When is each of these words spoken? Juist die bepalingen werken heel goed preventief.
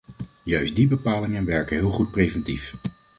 Juist 0.43 0.75
die 0.75 0.87
bepalingen 0.87 1.45
werken 1.45 1.77
heel 1.77 1.89
goed 1.89 2.11
preventief. 2.11 2.73